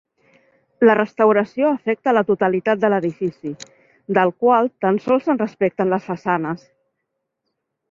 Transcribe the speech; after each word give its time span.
La 0.87 0.93
restauració 0.99 1.67
afecta 1.79 2.13
la 2.19 2.23
totalitat 2.29 2.81
de 2.85 2.91
l'edifici, 2.95 3.53
del 4.19 4.33
qual 4.45 4.71
tan 4.87 4.99
sols 5.07 5.29
se'n 5.29 5.43
respecten 5.45 5.95
les 5.95 6.09
façanes. 6.11 6.67